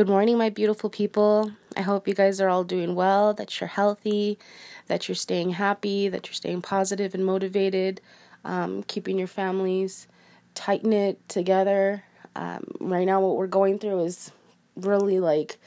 Good 0.00 0.08
morning, 0.08 0.38
my 0.38 0.48
beautiful 0.48 0.88
people. 0.88 1.52
I 1.76 1.82
hope 1.82 2.08
you 2.08 2.14
guys 2.14 2.40
are 2.40 2.48
all 2.48 2.64
doing 2.64 2.94
well, 2.94 3.34
that 3.34 3.60
you're 3.60 3.68
healthy, 3.68 4.38
that 4.86 5.06
you're 5.06 5.14
staying 5.14 5.50
happy, 5.50 6.08
that 6.08 6.26
you're 6.26 6.32
staying 6.32 6.62
positive 6.62 7.14
and 7.14 7.26
motivated, 7.26 8.00
um, 8.42 8.82
keeping 8.84 9.18
your 9.18 9.28
families 9.28 10.08
tight 10.54 10.86
knit 10.86 11.20
together. 11.28 12.02
Um, 12.34 12.64
right 12.80 13.04
now, 13.04 13.20
what 13.20 13.36
we're 13.36 13.46
going 13.46 13.78
through 13.78 14.04
is 14.04 14.32
really 14.74 15.20
like 15.20 15.58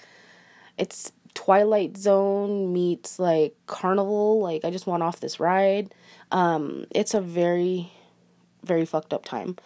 it's 0.79 1.11
Twilight 1.35 1.95
Zone 1.95 2.73
meets 2.73 3.19
like 3.19 3.55
Carnival. 3.67 4.41
Like, 4.41 4.65
I 4.65 4.71
just 4.71 4.87
want 4.87 5.03
off 5.03 5.19
this 5.19 5.39
ride. 5.39 5.93
Um, 6.31 6.87
it's 6.89 7.13
a 7.13 7.21
very, 7.21 7.91
very 8.63 8.85
fucked 8.85 9.13
up 9.13 9.25
time. 9.25 9.57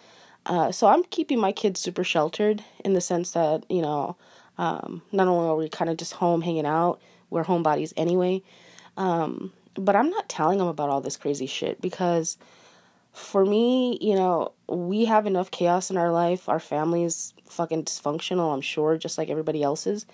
Uh, 0.44 0.72
so 0.72 0.88
I'm 0.88 1.04
keeping 1.04 1.40
my 1.40 1.52
kids 1.52 1.80
super 1.80 2.04
sheltered 2.04 2.62
in 2.84 2.92
the 2.92 3.00
sense 3.00 3.30
that, 3.30 3.64
you 3.70 3.80
know, 3.80 4.16
um, 4.58 5.02
not 5.12 5.28
only 5.28 5.48
are 5.48 5.56
we 5.56 5.68
kind 5.68 5.90
of 5.90 5.96
just 5.96 6.14
home 6.14 6.42
hanging 6.42 6.66
out, 6.66 7.00
we're 7.30 7.44
homebodies 7.44 7.92
anyway. 7.96 8.42
Um, 8.96 9.52
but 9.74 9.94
I'm 9.94 10.10
not 10.10 10.28
telling 10.28 10.58
them 10.58 10.66
about 10.66 10.90
all 10.90 11.00
this 11.00 11.16
crazy 11.16 11.46
shit 11.46 11.80
because 11.80 12.36
for 13.12 13.44
me, 13.44 13.98
you 14.00 14.14
know, 14.14 14.52
we 14.68 15.04
have 15.06 15.26
enough 15.26 15.50
chaos 15.50 15.90
in 15.90 15.96
our 15.96 16.12
life. 16.12 16.48
Our 16.48 16.60
family 16.60 17.04
is 17.04 17.32
fucking 17.46 17.84
dysfunctional, 17.84 18.52
I'm 18.52 18.60
sure, 18.60 18.98
just 18.98 19.16
like 19.18 19.30
everybody 19.30 19.62
else's. 19.62 20.06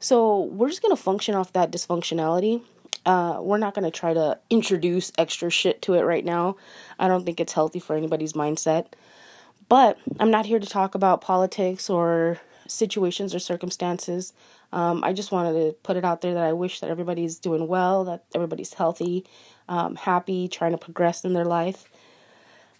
So 0.00 0.42
we're 0.42 0.68
just 0.68 0.82
gonna 0.82 0.96
function 0.96 1.34
off 1.34 1.52
that 1.52 1.70
dysfunctionality. 1.70 2.62
Uh, 3.06 3.38
we're 3.40 3.58
not 3.58 3.74
gonna 3.74 3.90
try 3.90 4.14
to 4.14 4.38
introduce 4.50 5.12
extra 5.16 5.50
shit 5.50 5.82
to 5.82 5.94
it 5.94 6.02
right 6.02 6.24
now. 6.24 6.56
I 6.98 7.08
don't 7.08 7.24
think 7.24 7.40
it's 7.40 7.52
healthy 7.52 7.78
for 7.78 7.96
anybody's 7.96 8.32
mindset. 8.32 8.86
But 9.68 9.98
I'm 10.20 10.30
not 10.30 10.46
here 10.46 10.58
to 10.58 10.66
talk 10.66 10.94
about 10.94 11.20
politics 11.20 11.88
or 11.88 12.38
situations 12.66 13.34
or 13.34 13.38
circumstances. 13.38 14.32
Um, 14.72 15.04
I 15.04 15.12
just 15.12 15.32
wanted 15.32 15.52
to 15.52 15.72
put 15.82 15.96
it 15.96 16.04
out 16.04 16.20
there 16.20 16.34
that 16.34 16.44
I 16.44 16.52
wish 16.52 16.80
that 16.80 16.90
everybody's 16.90 17.38
doing 17.38 17.68
well, 17.68 18.04
that 18.04 18.24
everybody's 18.34 18.74
healthy, 18.74 19.24
um, 19.68 19.96
happy, 19.96 20.48
trying 20.48 20.72
to 20.72 20.78
progress 20.78 21.24
in 21.24 21.32
their 21.32 21.44
life. 21.44 21.88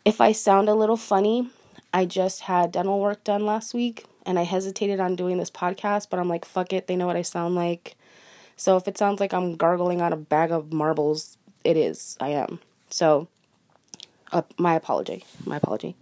If 0.05 0.21
I 0.21 0.33
sound 0.33 0.69
a 0.69 0.75
little 0.75 0.97
funny, 0.97 1.51
I 1.93 2.05
just 2.05 2.43
had 2.43 2.73
dental 2.73 3.01
work 3.01 3.25
done 3.25 3.47
last 3.47 3.75
week 3.75 4.07
and 4.27 4.39
I 4.39 4.43
hesitated 4.43 5.01
on 5.01 5.17
doing 5.17 5.39
this 5.39 5.51
podcast, 5.51 6.09
but 6.11 6.19
I'm 6.19 6.29
like, 6.29 6.45
fuck 6.45 6.73
it, 6.73 6.87
they 6.87 6.97
know 6.97 7.07
what 7.07 7.17
I 7.17 7.23
sound 7.23 7.55
like. 7.55 7.97
So 8.57 8.77
if 8.77 8.89
it 8.89 8.99
sounds 8.99 9.21
like 9.21 9.33
I'm 9.33 9.57
gargling 9.57 10.01
on 10.01 10.13
a 10.13 10.17
bag 10.17 10.51
of 10.51 10.73
marbles, 10.73 11.39
it 11.63 11.77
is. 11.77 12.17
I 12.21 12.29
am. 12.29 12.61
So, 12.91 13.29
uh, 14.33 14.43
my 14.59 14.75
apology. 14.75 15.25
My 15.45 15.57
apology. 15.57 15.97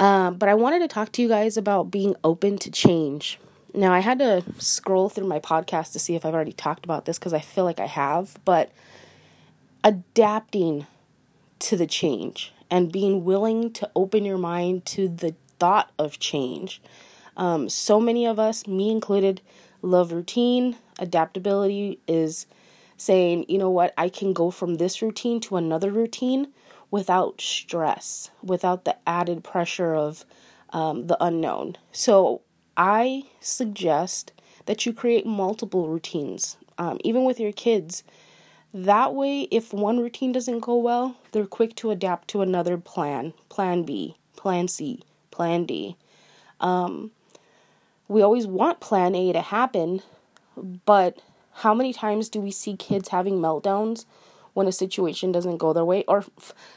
Um, 0.00 0.36
but 0.36 0.48
I 0.48 0.54
wanted 0.54 0.78
to 0.78 0.88
talk 0.88 1.12
to 1.12 1.22
you 1.22 1.28
guys 1.28 1.58
about 1.58 1.90
being 1.90 2.16
open 2.24 2.56
to 2.58 2.70
change. 2.70 3.38
Now, 3.74 3.92
I 3.92 4.00
had 4.00 4.18
to 4.18 4.42
scroll 4.58 5.10
through 5.10 5.26
my 5.26 5.38
podcast 5.38 5.92
to 5.92 5.98
see 5.98 6.14
if 6.14 6.24
I've 6.24 6.34
already 6.34 6.54
talked 6.54 6.84
about 6.84 7.04
this 7.04 7.18
because 7.18 7.34
I 7.34 7.40
feel 7.40 7.64
like 7.64 7.78
I 7.78 7.86
have, 7.86 8.38
but 8.46 8.72
adapting 9.84 10.86
to 11.60 11.76
the 11.76 11.86
change 11.86 12.52
and 12.70 12.90
being 12.90 13.24
willing 13.24 13.72
to 13.74 13.90
open 13.94 14.24
your 14.24 14.38
mind 14.38 14.86
to 14.86 15.06
the 15.06 15.34
thought 15.58 15.92
of 15.98 16.18
change. 16.18 16.80
Um, 17.36 17.68
so 17.68 18.00
many 18.00 18.26
of 18.26 18.38
us, 18.38 18.66
me 18.66 18.90
included, 18.90 19.42
love 19.82 20.12
routine. 20.12 20.76
Adaptability 20.98 21.98
is 22.08 22.46
saying, 22.96 23.44
you 23.48 23.58
know 23.58 23.70
what, 23.70 23.92
I 23.98 24.08
can 24.08 24.32
go 24.32 24.50
from 24.50 24.76
this 24.76 25.02
routine 25.02 25.40
to 25.40 25.56
another 25.56 25.90
routine 25.90 26.48
without 26.90 27.40
stress, 27.40 28.30
without 28.42 28.84
the 28.84 28.96
added 29.06 29.44
pressure 29.44 29.94
of 29.94 30.24
um, 30.70 31.06
the 31.06 31.16
unknown. 31.22 31.76
So 31.92 32.42
I 32.76 33.24
suggest 33.40 34.32
that 34.66 34.86
you 34.86 34.92
create 34.92 35.26
multiple 35.26 35.88
routines, 35.88 36.56
um, 36.78 36.98
even 37.04 37.24
with 37.24 37.40
your 37.40 37.52
kids. 37.52 38.02
That 38.72 39.14
way, 39.14 39.42
if 39.50 39.72
one 39.72 39.98
routine 39.98 40.32
doesn't 40.32 40.60
go 40.60 40.76
well, 40.76 41.16
they're 41.32 41.46
quick 41.46 41.74
to 41.76 41.90
adapt 41.90 42.28
to 42.28 42.42
another 42.42 42.78
plan 42.78 43.32
plan 43.48 43.82
B, 43.82 44.16
plan 44.36 44.68
C, 44.68 45.02
plan 45.30 45.64
D. 45.64 45.96
Um, 46.60 47.10
we 48.06 48.22
always 48.22 48.46
want 48.46 48.80
plan 48.80 49.14
A 49.14 49.32
to 49.32 49.40
happen, 49.40 50.02
but 50.56 51.20
how 51.52 51.74
many 51.74 51.92
times 51.92 52.28
do 52.28 52.40
we 52.40 52.50
see 52.50 52.76
kids 52.76 53.08
having 53.08 53.38
meltdowns 53.38 54.04
when 54.60 54.68
a 54.68 54.72
situation 54.72 55.32
doesn't 55.32 55.56
go 55.56 55.72
their 55.72 55.86
way, 55.86 56.04
or 56.06 56.22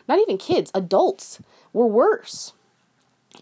not 0.07 0.17
even 0.17 0.38
kids, 0.38 0.71
adults. 0.73 1.41
We're 1.73 1.85
worse. 1.85 2.53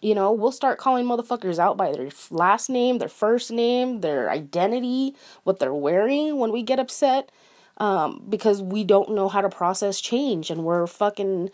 You 0.01 0.15
know, 0.15 0.31
we'll 0.31 0.51
start 0.51 0.79
calling 0.79 1.05
motherfuckers 1.05 1.59
out 1.59 1.77
by 1.77 1.91
their 1.91 2.09
last 2.31 2.67
name, 2.67 2.97
their 2.97 3.07
first 3.07 3.51
name, 3.51 4.01
their 4.01 4.31
identity, 4.31 5.13
what 5.43 5.59
they're 5.59 5.75
wearing 5.75 6.39
when 6.39 6.51
we 6.51 6.63
get 6.63 6.79
upset 6.79 7.29
um, 7.77 8.25
because 8.27 8.63
we 8.63 8.83
don't 8.83 9.11
know 9.11 9.29
how 9.29 9.41
to 9.41 9.49
process 9.49 10.01
change 10.01 10.49
and 10.49 10.63
we're 10.63 10.87
fucking 10.87 11.51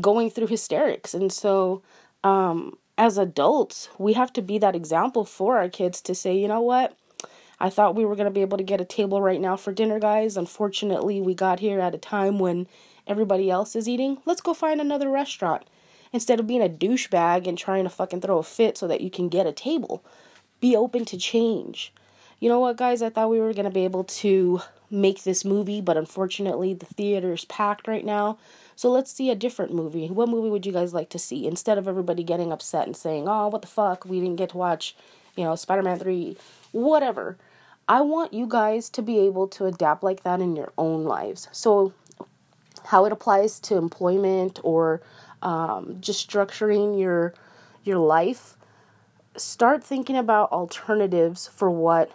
going 0.00 0.28
through 0.28 0.48
hysterics. 0.48 1.14
And 1.14 1.32
so, 1.32 1.82
um, 2.24 2.76
as 2.98 3.16
adults, 3.16 3.90
we 3.96 4.14
have 4.14 4.32
to 4.32 4.42
be 4.42 4.58
that 4.58 4.74
example 4.74 5.24
for 5.24 5.58
our 5.58 5.68
kids 5.68 6.00
to 6.02 6.16
say, 6.16 6.36
you 6.36 6.48
know 6.48 6.60
what? 6.60 6.98
I 7.60 7.70
thought 7.70 7.94
we 7.94 8.04
were 8.04 8.16
going 8.16 8.26
to 8.26 8.30
be 8.30 8.40
able 8.40 8.58
to 8.58 8.64
get 8.64 8.80
a 8.80 8.84
table 8.84 9.22
right 9.22 9.40
now 9.40 9.56
for 9.56 9.72
dinner, 9.72 9.98
guys. 9.98 10.36
Unfortunately, 10.36 11.20
we 11.20 11.34
got 11.34 11.60
here 11.60 11.80
at 11.80 11.94
a 11.94 11.98
time 11.98 12.38
when 12.38 12.66
everybody 13.06 13.50
else 13.50 13.76
is 13.76 13.88
eating. 13.88 14.18
Let's 14.24 14.40
go 14.40 14.54
find 14.54 14.80
another 14.80 15.08
restaurant. 15.08 15.64
Instead 16.12 16.40
of 16.40 16.46
being 16.46 16.62
a 16.62 16.68
douchebag 16.68 17.46
and 17.46 17.58
trying 17.58 17.84
to 17.84 17.90
fucking 17.90 18.20
throw 18.20 18.38
a 18.38 18.42
fit 18.42 18.78
so 18.78 18.86
that 18.86 19.00
you 19.00 19.10
can 19.10 19.28
get 19.28 19.46
a 19.46 19.52
table, 19.52 20.04
be 20.60 20.76
open 20.76 21.04
to 21.06 21.16
change. 21.16 21.92
You 22.38 22.48
know 22.48 22.60
what, 22.60 22.76
guys? 22.76 23.02
I 23.02 23.10
thought 23.10 23.30
we 23.30 23.40
were 23.40 23.52
going 23.52 23.64
to 23.64 23.70
be 23.70 23.84
able 23.84 24.04
to 24.04 24.60
make 24.90 25.24
this 25.24 25.44
movie, 25.44 25.80
but 25.80 25.96
unfortunately, 25.96 26.74
the 26.74 26.86
theater's 26.86 27.44
packed 27.46 27.88
right 27.88 28.04
now. 28.04 28.38
So 28.76 28.90
let's 28.90 29.12
see 29.12 29.30
a 29.30 29.34
different 29.34 29.72
movie. 29.72 30.08
What 30.08 30.28
movie 30.28 30.50
would 30.50 30.66
you 30.66 30.72
guys 30.72 30.94
like 30.94 31.08
to 31.10 31.18
see? 31.18 31.46
Instead 31.46 31.78
of 31.78 31.88
everybody 31.88 32.22
getting 32.22 32.52
upset 32.52 32.86
and 32.86 32.96
saying, 32.96 33.28
oh, 33.28 33.48
what 33.48 33.62
the 33.62 33.68
fuck, 33.68 34.04
we 34.04 34.20
didn't 34.20 34.36
get 34.36 34.50
to 34.50 34.56
watch, 34.56 34.96
you 35.36 35.44
know, 35.44 35.54
Spider 35.56 35.82
Man 35.82 35.98
3 35.98 36.36
whatever. 36.74 37.38
I 37.86 38.00
want 38.00 38.32
you 38.32 38.46
guys 38.48 38.88
to 38.90 39.02
be 39.02 39.18
able 39.20 39.46
to 39.48 39.66
adapt 39.66 40.02
like 40.02 40.22
that 40.22 40.40
in 40.40 40.56
your 40.56 40.72
own 40.78 41.04
lives. 41.04 41.48
So, 41.52 41.92
how 42.86 43.04
it 43.04 43.12
applies 43.12 43.60
to 43.60 43.76
employment 43.76 44.60
or 44.62 45.02
um, 45.42 45.98
just 46.00 46.28
structuring 46.28 46.98
your 46.98 47.34
your 47.82 47.98
life, 47.98 48.56
start 49.36 49.84
thinking 49.84 50.16
about 50.16 50.50
alternatives 50.50 51.46
for 51.46 51.70
what 51.70 52.10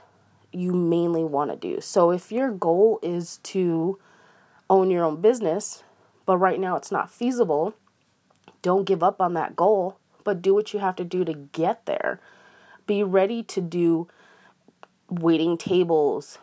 you 0.51 0.73
mainly 0.73 1.23
want 1.23 1.51
to 1.51 1.57
do. 1.57 1.81
So, 1.81 2.11
if 2.11 2.31
your 2.31 2.49
goal 2.49 2.99
is 3.03 3.37
to 3.43 3.99
own 4.69 4.89
your 4.89 5.03
own 5.03 5.21
business, 5.21 5.83
but 6.25 6.37
right 6.37 6.59
now 6.59 6.75
it's 6.75 6.91
not 6.91 7.11
feasible, 7.11 7.75
don't 8.61 8.85
give 8.85 9.03
up 9.03 9.21
on 9.21 9.33
that 9.35 9.55
goal, 9.55 9.99
but 10.23 10.41
do 10.41 10.53
what 10.53 10.73
you 10.73 10.79
have 10.79 10.95
to 10.95 11.03
do 11.03 11.23
to 11.25 11.33
get 11.33 11.85
there. 11.85 12.19
Be 12.87 13.03
ready 13.03 13.43
to 13.43 13.61
do 13.61 14.07
waiting 15.09 15.57
tables, 15.57 16.37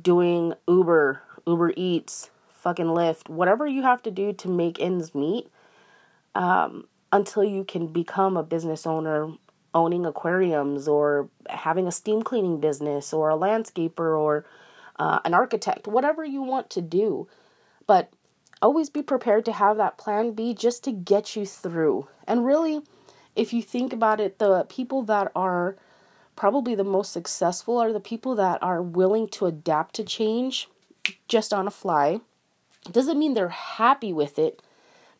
doing 0.00 0.54
Uber, 0.68 1.22
Uber 1.46 1.72
Eats, 1.76 2.30
fucking 2.48 2.86
Lyft, 2.86 3.28
whatever 3.28 3.66
you 3.66 3.82
have 3.82 4.02
to 4.02 4.10
do 4.10 4.32
to 4.32 4.48
make 4.48 4.80
ends 4.80 5.14
meet 5.14 5.48
um, 6.34 6.86
until 7.12 7.44
you 7.44 7.64
can 7.64 7.86
become 7.86 8.36
a 8.36 8.42
business 8.42 8.86
owner 8.86 9.32
owning 9.74 10.06
aquariums 10.06 10.88
or 10.88 11.28
having 11.48 11.86
a 11.86 11.92
steam 11.92 12.22
cleaning 12.22 12.58
business 12.58 13.12
or 13.12 13.30
a 13.30 13.36
landscaper 13.36 14.18
or 14.18 14.44
uh, 14.98 15.20
an 15.24 15.34
architect, 15.34 15.86
whatever 15.86 16.24
you 16.24 16.42
want 16.42 16.70
to 16.70 16.80
do. 16.80 17.28
But 17.86 18.12
always 18.62 18.90
be 18.90 19.02
prepared 19.02 19.44
to 19.44 19.52
have 19.52 19.76
that 19.76 19.98
plan 19.98 20.32
B 20.32 20.54
just 20.54 20.82
to 20.84 20.92
get 20.92 21.36
you 21.36 21.44
through. 21.44 22.08
And 22.26 22.44
really, 22.44 22.80
if 23.36 23.52
you 23.52 23.62
think 23.62 23.92
about 23.92 24.18
it, 24.18 24.38
the 24.38 24.64
people 24.64 25.02
that 25.02 25.30
are 25.36 25.76
probably 26.36 26.74
the 26.74 26.84
most 26.84 27.12
successful 27.12 27.78
are 27.78 27.92
the 27.92 28.00
people 28.00 28.34
that 28.36 28.62
are 28.62 28.82
willing 28.82 29.26
to 29.28 29.46
adapt 29.46 29.94
to 29.96 30.04
change 30.04 30.68
just 31.26 31.52
on 31.52 31.66
a 31.66 31.70
fly. 31.70 32.20
It 32.86 32.92
doesn't 32.92 33.18
mean 33.18 33.34
they're 33.34 33.48
happy 33.48 34.12
with 34.12 34.38
it, 34.38 34.62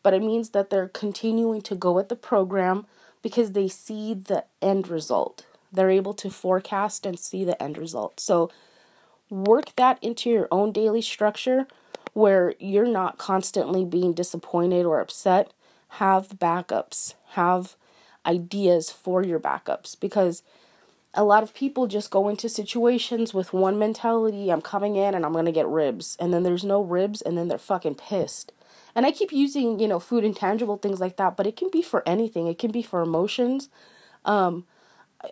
but 0.03 0.13
it 0.13 0.21
means 0.21 0.51
that 0.51 0.69
they're 0.69 0.87
continuing 0.87 1.61
to 1.63 1.75
go 1.75 1.91
with 1.91 2.09
the 2.09 2.15
program 2.15 2.85
because 3.21 3.51
they 3.51 3.67
see 3.67 4.13
the 4.13 4.45
end 4.61 4.87
result. 4.87 5.45
They're 5.71 5.89
able 5.89 6.13
to 6.13 6.29
forecast 6.29 7.05
and 7.05 7.19
see 7.19 7.43
the 7.43 7.61
end 7.61 7.77
result. 7.77 8.19
So, 8.19 8.49
work 9.29 9.75
that 9.75 10.01
into 10.01 10.29
your 10.29 10.47
own 10.51 10.71
daily 10.71 11.01
structure 11.01 11.67
where 12.13 12.53
you're 12.59 12.87
not 12.87 13.17
constantly 13.17 13.83
being 13.83 14.13
disappointed 14.13 14.85
or 14.85 15.01
upset. 15.01 15.51
Have 15.89 16.29
backups, 16.29 17.15
have 17.31 17.75
ideas 18.25 18.89
for 18.89 19.23
your 19.23 19.39
backups 19.39 19.99
because 19.99 20.41
a 21.17 21.23
lot 21.23 21.41
of 21.41 21.53
people 21.53 21.87
just 21.87 22.11
go 22.11 22.29
into 22.29 22.47
situations 22.47 23.33
with 23.33 23.51
one 23.51 23.79
mentality 23.79 24.51
I'm 24.51 24.61
coming 24.61 24.95
in 24.95 25.15
and 25.15 25.25
I'm 25.25 25.33
to 25.33 25.51
get 25.51 25.67
ribs. 25.67 26.15
And 26.19 26.31
then 26.31 26.43
there's 26.43 26.63
no 26.63 26.81
ribs 26.81 27.23
and 27.23 27.35
then 27.35 27.47
they're 27.47 27.57
fucking 27.57 27.95
pissed. 27.95 28.53
And 28.95 29.03
I 29.03 29.11
keep 29.11 29.31
using, 29.31 29.79
you 29.79 29.87
know, 29.87 29.99
food 29.99 30.23
and 30.23 30.35
tangible 30.35 30.77
things 30.77 30.99
like 30.99 31.17
that, 31.17 31.35
but 31.35 31.47
it 31.47 31.55
can 31.55 31.69
be 31.71 31.81
for 31.81 32.07
anything. 32.07 32.45
It 32.45 32.59
can 32.59 32.71
be 32.71 32.83
for 32.83 33.01
emotions. 33.01 33.67
Um, 34.25 34.65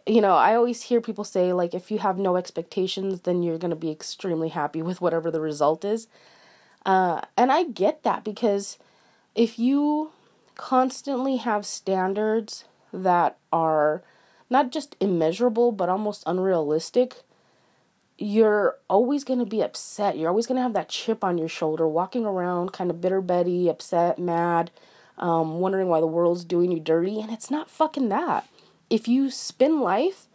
you 0.07 0.21
know, 0.21 0.33
I 0.33 0.55
always 0.55 0.83
hear 0.83 1.01
people 1.01 1.23
say, 1.23 1.53
like, 1.53 1.75
if 1.75 1.91
you 1.91 1.99
have 1.99 2.17
no 2.17 2.35
expectations, 2.35 3.21
then 3.21 3.43
you're 3.43 3.59
to 3.69 3.75
be 3.75 3.91
extremely 3.91 4.49
happy 4.49 4.81
with 4.81 5.01
whatever 5.01 5.29
the 5.29 5.39
result 5.39 5.85
is. 5.85 6.07
Uh, 6.83 7.21
and 7.37 7.51
I 7.51 7.63
get 7.63 8.01
that 8.03 8.23
because 8.23 8.79
if 9.35 9.59
you 9.59 10.11
constantly 10.55 11.37
have 11.37 11.65
standards 11.65 12.65
that 12.91 13.37
are 13.51 14.03
not 14.49 14.71
just 14.71 14.95
immeasurable, 14.99 15.71
but 15.71 15.89
almost 15.89 16.23
unrealistic, 16.25 17.23
you're 18.17 18.77
always 18.89 19.23
going 19.23 19.39
to 19.39 19.45
be 19.45 19.61
upset. 19.61 20.17
You're 20.17 20.29
always 20.29 20.47
going 20.47 20.57
to 20.57 20.61
have 20.61 20.73
that 20.73 20.89
chip 20.89 21.23
on 21.23 21.37
your 21.37 21.49
shoulder, 21.49 21.87
walking 21.87 22.25
around 22.25 22.71
kind 22.71 22.89
of 22.89 23.01
bitter 23.01 23.21
Betty, 23.21 23.67
upset, 23.67 24.17
mad, 24.17 24.71
um, 25.17 25.59
wondering 25.59 25.87
why 25.87 25.99
the 25.99 26.07
world's 26.07 26.45
doing 26.45 26.71
you 26.71 26.79
dirty. 26.79 27.19
And 27.19 27.31
it's 27.31 27.51
not 27.51 27.69
fucking 27.69 28.09
that. 28.09 28.47
If 28.89 29.07
you 29.07 29.31
spin 29.31 29.81
life, 29.81 30.27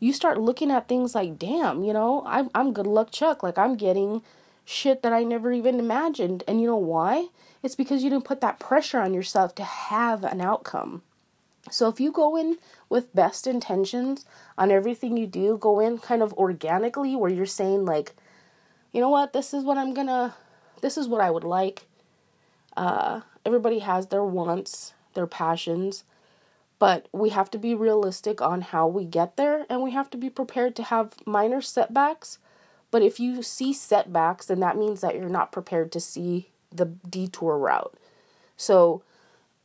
you 0.00 0.12
start 0.12 0.40
looking 0.40 0.70
at 0.70 0.88
things 0.88 1.14
like, 1.14 1.38
damn, 1.38 1.84
you 1.84 1.92
know, 1.92 2.22
I'm, 2.26 2.50
I'm 2.54 2.72
good 2.72 2.86
luck 2.86 3.10
Chuck. 3.12 3.42
Like, 3.42 3.58
I'm 3.58 3.76
getting 3.76 4.22
shit 4.64 5.02
that 5.02 5.12
I 5.12 5.22
never 5.22 5.52
even 5.52 5.78
imagined. 5.78 6.42
And 6.48 6.60
you 6.60 6.66
know 6.66 6.76
why? 6.76 7.28
It's 7.62 7.74
because 7.74 8.02
you 8.02 8.10
didn't 8.10 8.24
put 8.24 8.40
that 8.40 8.58
pressure 8.58 9.00
on 9.00 9.14
yourself 9.14 9.54
to 9.56 9.64
have 9.64 10.24
an 10.24 10.40
outcome. 10.40 11.02
So 11.70 11.88
if 11.88 12.00
you 12.00 12.12
go 12.12 12.36
in 12.36 12.58
with 12.88 13.14
best 13.14 13.46
intentions 13.46 14.24
on 14.58 14.70
everything 14.70 15.16
you 15.16 15.26
do, 15.26 15.56
go 15.56 15.80
in 15.80 15.98
kind 15.98 16.22
of 16.22 16.32
organically 16.34 17.16
where 17.16 17.30
you're 17.30 17.46
saying 17.46 17.84
like, 17.84 18.14
you 18.92 19.00
know 19.00 19.08
what, 19.08 19.32
this 19.32 19.54
is 19.54 19.64
what 19.64 19.78
I'm 19.78 19.94
gonna 19.94 20.34
this 20.80 20.98
is 20.98 21.08
what 21.08 21.20
I 21.20 21.30
would 21.30 21.44
like. 21.44 21.86
Uh 22.76 23.20
everybody 23.46 23.80
has 23.80 24.08
their 24.08 24.24
wants, 24.24 24.94
their 25.14 25.26
passions, 25.26 26.04
but 26.78 27.08
we 27.12 27.30
have 27.30 27.50
to 27.50 27.58
be 27.58 27.74
realistic 27.74 28.40
on 28.40 28.62
how 28.62 28.86
we 28.86 29.04
get 29.04 29.36
there 29.36 29.66
and 29.68 29.82
we 29.82 29.92
have 29.92 30.10
to 30.10 30.16
be 30.18 30.30
prepared 30.30 30.74
to 30.76 30.82
have 30.82 31.14
minor 31.26 31.60
setbacks. 31.60 32.38
But 32.90 33.02
if 33.02 33.20
you 33.20 33.42
see 33.42 33.72
setbacks, 33.72 34.46
then 34.46 34.60
that 34.60 34.76
means 34.76 35.00
that 35.00 35.14
you're 35.14 35.28
not 35.28 35.52
prepared 35.52 35.92
to 35.92 36.00
see 36.00 36.50
the 36.72 36.86
detour 36.86 37.56
route. 37.56 37.94
So 38.56 39.02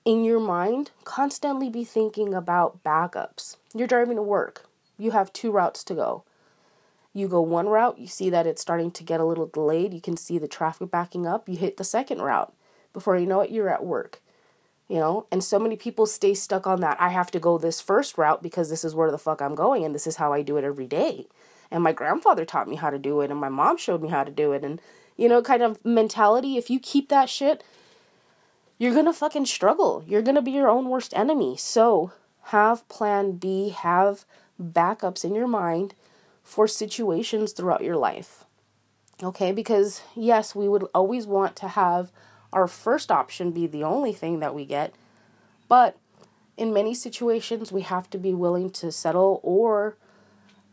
in 0.05 0.23
your 0.23 0.39
mind, 0.39 0.91
constantly 1.03 1.69
be 1.69 1.83
thinking 1.83 2.33
about 2.33 2.83
backups. 2.83 3.57
You're 3.73 3.87
driving 3.87 4.15
to 4.15 4.21
work, 4.21 4.67
you 4.97 5.11
have 5.11 5.33
two 5.33 5.51
routes 5.51 5.83
to 5.85 5.95
go. 5.95 6.23
You 7.11 7.27
go 7.27 7.41
one 7.41 7.67
route, 7.67 7.97
you 7.97 8.07
see 8.07 8.29
that 8.29 8.45
it's 8.45 8.61
starting 8.61 8.91
to 8.91 9.03
get 9.03 9.19
a 9.19 9.25
little 9.25 9.47
delayed, 9.47 9.93
you 9.93 10.01
can 10.01 10.17
see 10.17 10.37
the 10.37 10.47
traffic 10.47 10.91
backing 10.91 11.25
up, 11.25 11.49
you 11.49 11.57
hit 11.57 11.77
the 11.77 11.83
second 11.83 12.21
route. 12.21 12.53
Before 12.93 13.17
you 13.17 13.25
know 13.25 13.41
it, 13.41 13.51
you're 13.51 13.69
at 13.69 13.85
work. 13.85 14.21
You 14.87 14.97
know, 14.97 15.25
and 15.31 15.43
so 15.43 15.57
many 15.57 15.75
people 15.75 16.05
stay 16.05 16.35
stuck 16.35 16.67
on 16.67 16.79
that. 16.81 17.01
I 17.01 17.09
have 17.09 17.31
to 17.31 17.39
go 17.39 17.57
this 17.57 17.81
first 17.81 18.19
route 18.19 18.43
because 18.43 18.69
this 18.69 18.85
is 18.85 18.93
where 18.93 19.09
the 19.09 19.17
fuck 19.17 19.41
I'm 19.41 19.55
going 19.55 19.83
and 19.83 19.95
this 19.95 20.05
is 20.05 20.17
how 20.17 20.31
I 20.31 20.43
do 20.43 20.57
it 20.57 20.63
every 20.63 20.85
day. 20.85 21.25
And 21.71 21.81
my 21.81 21.91
grandfather 21.91 22.45
taught 22.45 22.67
me 22.67 22.75
how 22.75 22.91
to 22.91 22.99
do 22.99 23.21
it 23.21 23.31
and 23.31 23.39
my 23.39 23.49
mom 23.49 23.77
showed 23.77 24.03
me 24.03 24.09
how 24.09 24.23
to 24.23 24.31
do 24.31 24.51
it 24.51 24.63
and 24.63 24.79
you 25.17 25.29
know, 25.29 25.41
kind 25.41 25.63
of 25.63 25.83
mentality. 25.83 26.57
If 26.57 26.69
you 26.69 26.79
keep 26.79 27.09
that 27.09 27.29
shit, 27.29 27.63
you're 28.77 28.93
gonna 28.93 29.13
fucking 29.13 29.45
struggle. 29.45 30.03
You're 30.07 30.21
gonna 30.21 30.41
be 30.41 30.51
your 30.51 30.69
own 30.69 30.89
worst 30.89 31.13
enemy. 31.15 31.55
So 31.57 32.11
have 32.43 32.87
plan 32.89 33.33
B, 33.33 33.69
have 33.69 34.25
backups 34.61 35.23
in 35.23 35.33
your 35.33 35.47
mind 35.47 35.93
for 36.43 36.67
situations 36.67 37.51
throughout 37.51 37.83
your 37.83 37.97
life. 37.97 38.45
Okay, 39.23 39.51
because 39.51 40.01
yes, 40.15 40.53
we 40.53 40.67
would 40.67 40.85
always 40.93 41.25
want 41.25 41.55
to 41.57 41.69
have 41.69 42.11
our 42.51 42.67
first 42.67 43.11
option 43.11 43.51
be 43.51 43.67
the 43.67 43.83
only 43.83 44.13
thing 44.13 44.39
that 44.39 44.53
we 44.53 44.65
get, 44.65 44.93
but 45.67 45.97
in 46.57 46.73
many 46.73 46.93
situations, 46.93 47.71
we 47.71 47.81
have 47.81 48.09
to 48.09 48.17
be 48.17 48.33
willing 48.33 48.69
to 48.69 48.91
settle 48.91 49.41
or 49.43 49.97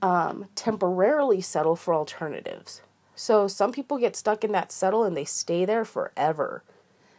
um, 0.01 0.47
temporarily 0.55 1.41
settle 1.41 1.77
for 1.77 1.95
alternatives. 1.95 2.83
So 3.17 3.49
some 3.49 3.73
people 3.73 3.99
get 3.99 4.17
stuck 4.17 4.45
in 4.45 4.53
that 4.53 4.73
settle 4.73 5.05
and 5.05 5.17
they 5.17 5.25
stay 5.25 5.65
there 5.65 5.85
forever 5.85 6.63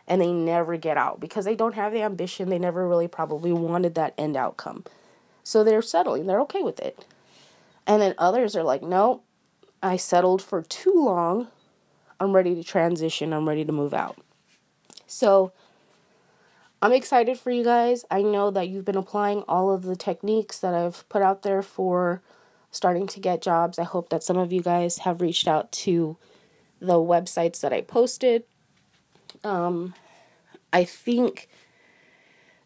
and 0.07 0.21
they 0.21 0.31
never 0.31 0.77
get 0.77 0.97
out 0.97 1.19
because 1.19 1.45
they 1.45 1.55
don't 1.55 1.75
have 1.75 1.93
the 1.93 2.01
ambition. 2.01 2.49
They 2.49 2.59
never 2.59 2.87
really 2.87 3.07
probably 3.07 3.51
wanted 3.53 3.95
that 3.95 4.13
end 4.17 4.35
outcome. 4.35 4.83
So 5.43 5.63
they're 5.63 5.81
settling, 5.81 6.27
they're 6.27 6.41
okay 6.41 6.61
with 6.61 6.79
it. 6.79 7.05
And 7.85 8.01
then 8.01 8.15
others 8.17 8.55
are 8.55 8.63
like, 8.63 8.81
no, 8.81 9.21
I 9.81 9.97
settled 9.97 10.41
for 10.41 10.61
too 10.61 10.93
long. 10.95 11.47
I'm 12.19 12.33
ready 12.33 12.55
to 12.55 12.63
transition. 12.63 13.33
I'm 13.33 13.47
ready 13.47 13.65
to 13.65 13.71
move 13.71 13.93
out. 13.93 14.17
So 15.07 15.51
I'm 16.81 16.93
excited 16.93 17.37
for 17.37 17.51
you 17.51 17.63
guys. 17.63 18.05
I 18.09 18.21
know 18.21 18.51
that 18.51 18.69
you've 18.69 18.85
been 18.85 18.95
applying 18.97 19.41
all 19.47 19.71
of 19.71 19.83
the 19.83 19.95
techniques 19.95 20.59
that 20.59 20.73
I've 20.73 21.07
put 21.09 21.21
out 21.21 21.41
there 21.41 21.61
for 21.61 22.21
starting 22.71 23.07
to 23.07 23.19
get 23.19 23.41
jobs. 23.41 23.77
I 23.77 23.83
hope 23.83 24.09
that 24.09 24.23
some 24.23 24.37
of 24.37 24.53
you 24.53 24.61
guys 24.61 24.99
have 24.99 25.21
reached 25.21 25.47
out 25.47 25.71
to 25.73 26.17
the 26.79 26.95
websites 26.95 27.61
that 27.61 27.73
I 27.73 27.81
posted 27.81 28.43
um, 29.43 29.93
I 30.71 30.83
think 30.83 31.47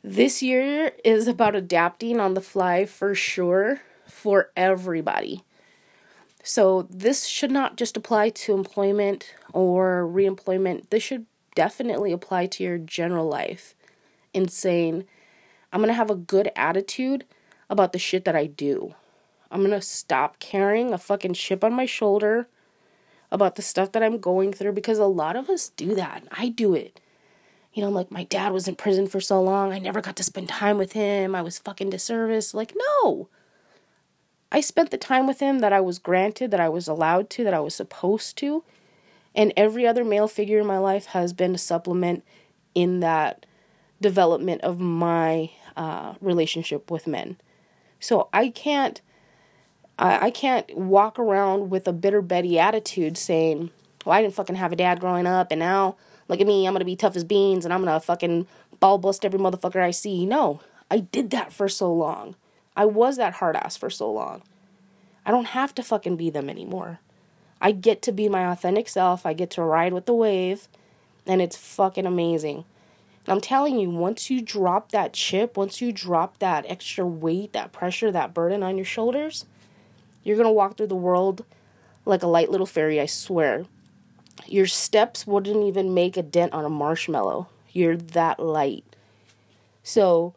this 0.03 0.41
year 0.41 0.93
is 1.03 1.27
about 1.27 1.55
adapting 1.55 2.19
on 2.19 2.33
the 2.33 2.41
fly 2.41 2.85
for 2.85 3.13
sure 3.13 3.81
for 4.07 4.51
everybody. 4.55 5.43
So, 6.43 6.87
this 6.89 7.25
should 7.25 7.51
not 7.51 7.75
just 7.75 7.97
apply 7.97 8.29
to 8.29 8.53
employment 8.53 9.35
or 9.51 10.09
reemployment. 10.09 10.89
This 10.89 11.03
should 11.03 11.25
definitely 11.55 12.13
apply 12.13 12.45
to 12.45 12.63
your 12.63 12.77
general 12.77 13.27
life 13.27 13.75
in 14.33 14.47
saying, 14.47 15.03
I'm 15.73 15.81
going 15.81 15.89
to 15.89 15.93
have 15.93 16.09
a 16.09 16.15
good 16.15 16.49
attitude 16.55 17.25
about 17.69 17.91
the 17.91 17.99
shit 17.99 18.23
that 18.23 18.35
I 18.35 18.45
do. 18.45 18.95
I'm 19.51 19.59
going 19.59 19.71
to 19.71 19.81
stop 19.81 20.39
carrying 20.39 20.93
a 20.93 20.97
fucking 20.97 21.33
chip 21.33 21.63
on 21.63 21.73
my 21.73 21.85
shoulder 21.85 22.47
about 23.31 23.55
the 23.55 23.61
stuff 23.61 23.91
that 23.91 24.03
I'm 24.03 24.19
going 24.19 24.53
through 24.53 24.73
because 24.73 24.99
a 24.99 25.05
lot 25.05 25.35
of 25.35 25.49
us 25.49 25.69
do 25.69 25.95
that. 25.95 26.23
I 26.31 26.49
do 26.49 26.73
it. 26.73 26.99
You 27.73 27.81
know, 27.81 27.89
I'm 27.89 27.93
like, 27.93 28.11
my 28.11 28.23
dad 28.23 28.53
was 28.53 28.67
in 28.67 28.75
prison 28.75 29.07
for 29.07 29.19
so 29.19 29.41
long. 29.41 29.71
I 29.71 29.79
never 29.79 30.01
got 30.01 30.15
to 30.15 30.23
spend 30.23 30.49
time 30.49 30.77
with 30.77 30.93
him. 30.93 31.35
I 31.35 31.41
was 31.41 31.59
fucking 31.59 31.89
disservice. 31.89 32.53
Like, 32.53 32.73
no. 33.03 33.29
I 34.51 34.61
spent 34.61 34.91
the 34.91 34.97
time 34.97 35.27
with 35.27 35.39
him 35.39 35.59
that 35.59 35.73
I 35.73 35.81
was 35.81 35.99
granted, 35.99 36.51
that 36.51 36.59
I 36.59 36.69
was 36.69 36.87
allowed 36.87 37.29
to, 37.31 37.43
that 37.43 37.53
I 37.53 37.59
was 37.59 37.75
supposed 37.75 38.37
to. 38.37 38.63
And 39.35 39.53
every 39.55 39.85
other 39.85 40.03
male 40.03 40.27
figure 40.27 40.59
in 40.59 40.65
my 40.65 40.79
life 40.79 41.07
has 41.07 41.33
been 41.33 41.53
a 41.53 41.59
supplement 41.59 42.23
in 42.73 43.01
that 43.01 43.45
development 44.01 44.61
of 44.61 44.79
my 44.79 45.51
uh, 45.75 46.15
relationship 46.21 46.89
with 46.89 47.05
men. 47.05 47.37
So 47.99 48.29
I 48.31 48.49
can't 48.49 49.01
I, 49.97 50.27
I 50.27 50.31
can't 50.31 50.77
walk 50.77 51.17
around 51.19 51.69
with 51.69 51.87
a 51.87 51.93
bitter 51.93 52.21
Betty 52.21 52.59
attitude 52.59 53.17
saying, 53.17 53.71
well, 54.05 54.17
I 54.17 54.21
didn't 54.21 54.35
fucking 54.35 54.55
have 54.55 54.71
a 54.71 54.77
dad 54.77 54.99
growing 54.99 55.27
up, 55.27 55.51
and 55.51 55.59
now 55.59 55.95
look 56.27 56.39
at 56.39 56.47
me, 56.47 56.65
I'm 56.65 56.73
gonna 56.73 56.85
be 56.85 56.95
tough 56.95 57.15
as 57.15 57.23
beans, 57.23 57.65
and 57.65 57.73
I'm 57.73 57.83
gonna 57.83 57.99
fucking 57.99 58.47
ball 58.79 58.97
bust 58.97 59.25
every 59.25 59.39
motherfucker 59.39 59.81
I 59.81 59.91
see. 59.91 60.25
No, 60.25 60.61
I 60.89 60.99
did 60.99 61.29
that 61.31 61.51
for 61.51 61.67
so 61.67 61.93
long. 61.93 62.35
I 62.75 62.85
was 62.85 63.17
that 63.17 63.33
hard 63.33 63.55
ass 63.55 63.75
for 63.75 63.89
so 63.89 64.11
long. 64.11 64.43
I 65.25 65.31
don't 65.31 65.47
have 65.47 65.75
to 65.75 65.83
fucking 65.83 66.15
be 66.15 66.29
them 66.29 66.49
anymore. 66.49 66.99
I 67.59 67.71
get 67.71 68.01
to 68.03 68.11
be 68.11 68.29
my 68.29 68.49
authentic 68.49 68.87
self. 68.87 69.25
I 69.25 69.33
get 69.33 69.49
to 69.51 69.63
ride 69.63 69.93
with 69.93 70.05
the 70.05 70.13
wave, 70.13 70.67
and 71.25 71.41
it's 71.41 71.57
fucking 71.57 72.05
amazing. 72.05 72.65
And 73.25 73.33
I'm 73.33 73.41
telling 73.41 73.77
you, 73.77 73.89
once 73.89 74.29
you 74.29 74.41
drop 74.41 74.91
that 74.91 75.11
chip, 75.11 75.57
once 75.57 75.81
you 75.81 75.91
drop 75.91 76.37
that 76.39 76.65
extra 76.69 77.05
weight, 77.05 77.51
that 77.53 77.73
pressure, 77.73 78.11
that 78.11 78.33
burden 78.33 78.63
on 78.63 78.77
your 78.77 78.85
shoulders, 78.85 79.45
you're 80.27 80.35
going 80.35 80.45
to 80.45 80.51
walk 80.51 80.75
through 80.75 80.87
the 80.87 80.95
world 80.95 81.45
like 82.05 82.21
a 82.21 82.27
light 82.27 82.51
little 82.51 82.65
fairy, 82.65 82.99
I 82.99 83.05
swear. 83.05 83.65
Your 84.45 84.65
steps 84.67 85.25
wouldn't 85.25 85.63
even 85.63 85.93
make 85.93 86.17
a 86.17 86.21
dent 86.21 86.51
on 86.51 86.65
a 86.65 86.69
marshmallow. 86.69 87.47
You're 87.71 87.95
that 87.95 88.37
light. 88.37 88.83
So, 89.83 90.33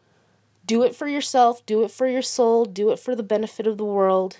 do 0.65 0.81
it 0.83 0.95
for 0.95 1.07
yourself, 1.07 1.65
do 1.65 1.83
it 1.83 1.91
for 1.91 2.07
your 2.07 2.21
soul, 2.21 2.63
do 2.63 2.91
it 2.91 2.99
for 2.99 3.15
the 3.17 3.23
benefit 3.23 3.67
of 3.67 3.77
the 3.77 3.83
world. 3.83 4.37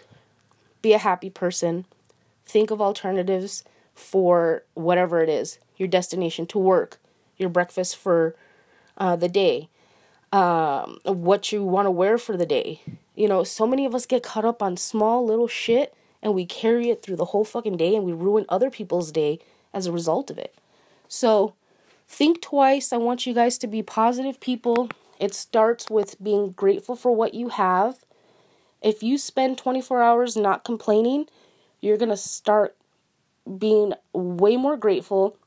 Be 0.81 0.93
a 0.93 0.97
happy 0.97 1.29
person. 1.29 1.85
Think 2.45 2.71
of 2.71 2.81
alternatives 2.81 3.65
for 3.93 4.63
whatever 4.73 5.21
it 5.21 5.27
is 5.29 5.59
your 5.75 5.89
destination 5.89 6.45
to 6.45 6.59
work, 6.59 6.99
your 7.37 7.49
breakfast 7.49 7.97
for 7.97 8.35
uh, 8.97 9.15
the 9.17 9.27
day, 9.27 9.67
um, 10.31 10.99
what 11.03 11.51
you 11.51 11.61
want 11.63 11.87
to 11.87 11.91
wear 11.91 12.17
for 12.17 12.37
the 12.37 12.45
day. 12.45 12.81
You 13.21 13.27
know, 13.27 13.43
so 13.43 13.67
many 13.67 13.85
of 13.85 13.93
us 13.93 14.07
get 14.07 14.23
caught 14.23 14.45
up 14.45 14.63
on 14.63 14.77
small 14.77 15.23
little 15.23 15.47
shit 15.47 15.93
and 16.23 16.33
we 16.33 16.43
carry 16.43 16.89
it 16.89 17.03
through 17.03 17.17
the 17.17 17.25
whole 17.25 17.45
fucking 17.45 17.77
day 17.77 17.95
and 17.95 18.03
we 18.03 18.13
ruin 18.13 18.47
other 18.49 18.71
people's 18.71 19.11
day 19.11 19.37
as 19.71 19.85
a 19.85 19.91
result 19.91 20.31
of 20.31 20.39
it. 20.39 20.55
So, 21.07 21.53
think 22.07 22.41
twice. 22.41 22.91
I 22.91 22.97
want 22.97 23.27
you 23.27 23.35
guys 23.35 23.59
to 23.59 23.67
be 23.67 23.83
positive 23.83 24.39
people. 24.39 24.89
It 25.19 25.35
starts 25.35 25.87
with 25.87 26.15
being 26.19 26.53
grateful 26.53 26.95
for 26.95 27.11
what 27.11 27.35
you 27.35 27.49
have. 27.49 28.03
If 28.81 29.03
you 29.03 29.19
spend 29.19 29.59
24 29.59 30.01
hours 30.01 30.35
not 30.35 30.63
complaining, 30.63 31.27
you're 31.79 31.97
going 31.97 32.09
to 32.09 32.17
start 32.17 32.75
being 33.59 33.93
way 34.13 34.57
more 34.57 34.77
grateful. 34.77 35.37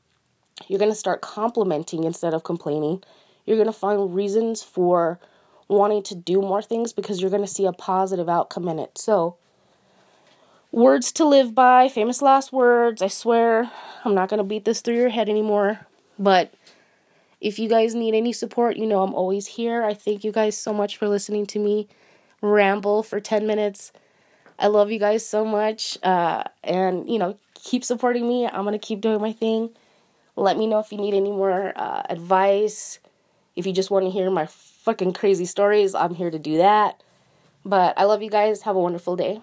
You're 0.69 0.79
going 0.79 0.93
to 0.93 0.97
start 0.97 1.19
complimenting 1.19 2.05
instead 2.05 2.33
of 2.33 2.45
complaining. 2.45 3.03
You're 3.45 3.57
going 3.57 3.67
to 3.67 3.73
find 3.73 4.15
reasons 4.15 4.63
for 4.63 5.19
wanting 5.67 6.03
to 6.03 6.15
do 6.15 6.41
more 6.41 6.61
things 6.61 6.93
because 6.93 7.21
you're 7.21 7.29
going 7.29 7.41
to 7.43 7.47
see 7.47 7.65
a 7.65 7.73
positive 7.73 8.29
outcome 8.29 8.67
in 8.67 8.79
it. 8.79 8.97
So, 8.97 9.37
words 10.71 11.11
to 11.13 11.25
live 11.25 11.55
by, 11.55 11.87
famous 11.89 12.21
last 12.21 12.53
words. 12.53 13.01
I 13.01 13.07
swear 13.07 13.71
I'm 14.03 14.13
not 14.13 14.29
going 14.29 14.37
to 14.39 14.43
beat 14.43 14.65
this 14.65 14.81
through 14.81 14.97
your 14.97 15.09
head 15.09 15.29
anymore. 15.29 15.87
But 16.19 16.53
if 17.41 17.59
you 17.59 17.67
guys 17.67 17.95
need 17.95 18.13
any 18.13 18.33
support, 18.33 18.77
you 18.77 18.85
know 18.85 19.01
I'm 19.01 19.13
always 19.13 19.47
here. 19.47 19.83
I 19.83 19.93
thank 19.93 20.23
you 20.23 20.31
guys 20.31 20.57
so 20.57 20.73
much 20.73 20.97
for 20.97 21.07
listening 21.07 21.45
to 21.47 21.59
me 21.59 21.87
ramble 22.41 23.03
for 23.03 23.19
10 23.19 23.47
minutes. 23.47 23.91
I 24.57 24.67
love 24.67 24.91
you 24.91 24.99
guys 24.99 25.25
so 25.25 25.43
much. 25.43 25.97
Uh, 26.03 26.43
and, 26.63 27.09
you 27.09 27.19
know, 27.19 27.37
keep 27.53 27.83
supporting 27.83 28.27
me. 28.27 28.45
I'm 28.45 28.63
going 28.63 28.79
to 28.79 28.79
keep 28.79 29.01
doing 29.01 29.21
my 29.21 29.33
thing. 29.33 29.71
Let 30.35 30.57
me 30.57 30.67
know 30.67 30.79
if 30.79 30.91
you 30.91 30.97
need 30.97 31.13
any 31.13 31.31
more 31.31 31.73
uh, 31.75 32.03
advice. 32.09 32.99
If 33.55 33.65
you 33.65 33.73
just 33.73 33.89
want 33.89 34.05
to 34.05 34.11
hear 34.11 34.29
my 34.29 34.45
fucking 34.85 35.13
crazy 35.13 35.45
stories, 35.45 35.95
I'm 35.95 36.13
here 36.13 36.29
to 36.29 36.39
do 36.39 36.57
that. 36.57 37.01
But 37.65 37.95
I 37.97 38.03
love 38.03 38.21
you 38.21 38.29
guys. 38.29 38.61
Have 38.61 38.75
a 38.75 38.79
wonderful 38.79 39.15
day. 39.15 39.41